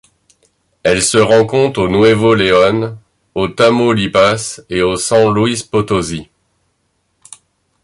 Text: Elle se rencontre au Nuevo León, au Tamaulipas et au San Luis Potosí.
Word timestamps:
Elle 0.81 1.03
se 1.03 1.19
rencontre 1.19 1.79
au 1.81 1.87
Nuevo 1.87 2.33
León, 2.33 2.97
au 3.35 3.49
Tamaulipas 3.49 4.59
et 4.67 4.81
au 4.81 4.95
San 4.95 5.31
Luis 5.31 5.61
Potosí. 5.69 6.27